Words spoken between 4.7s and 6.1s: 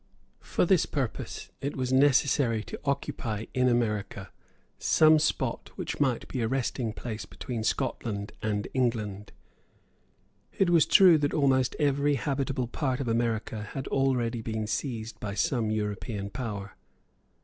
some spot which